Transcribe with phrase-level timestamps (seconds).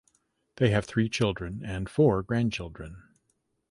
[0.55, 3.03] They have three children and four grandchildren.